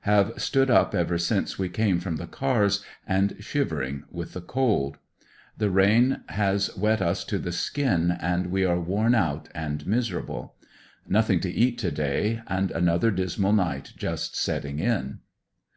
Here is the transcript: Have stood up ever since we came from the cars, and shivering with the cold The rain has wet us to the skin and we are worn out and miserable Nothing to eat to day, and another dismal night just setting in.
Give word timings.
Have 0.00 0.32
stood 0.36 0.68
up 0.68 0.96
ever 0.96 1.16
since 1.16 1.60
we 1.60 1.68
came 1.68 2.00
from 2.00 2.16
the 2.16 2.26
cars, 2.26 2.84
and 3.06 3.36
shivering 3.38 4.02
with 4.10 4.32
the 4.32 4.40
cold 4.40 4.98
The 5.56 5.70
rain 5.70 6.24
has 6.30 6.76
wet 6.76 7.00
us 7.00 7.22
to 7.26 7.38
the 7.38 7.52
skin 7.52 8.10
and 8.10 8.48
we 8.48 8.64
are 8.64 8.80
worn 8.80 9.14
out 9.14 9.48
and 9.54 9.86
miserable 9.86 10.56
Nothing 11.06 11.38
to 11.38 11.50
eat 11.52 11.78
to 11.78 11.92
day, 11.92 12.42
and 12.48 12.72
another 12.72 13.12
dismal 13.12 13.52
night 13.52 13.92
just 13.96 14.34
setting 14.34 14.80
in. 14.80 15.20